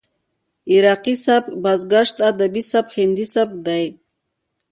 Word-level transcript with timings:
عراقي 0.71 1.15
سبک، 1.25 1.45
بازګشت 1.63 2.17
ادبي 2.29 2.63
سبک، 2.71 2.91
هندي 3.01 3.25
سبک 3.35 3.55
دى. 3.65 3.83